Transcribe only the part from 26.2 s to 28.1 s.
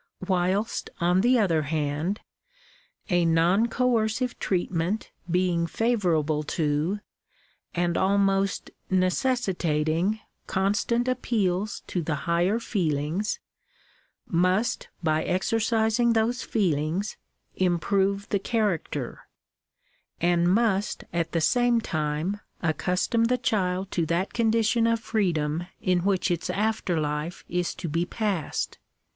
its after life is to be